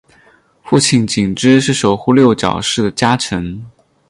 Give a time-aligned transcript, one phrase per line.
[0.63, 3.63] 父亲景之是守护六角氏的家臣。